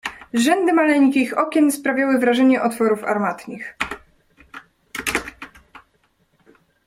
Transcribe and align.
"Rzędy 0.33 0.73
maleńkich 0.73 1.37
okien 1.37 1.71
sprawiały 1.71 2.17
wrażenie 2.17 2.61
otworów 2.61 3.03
armatnich." 3.03 3.77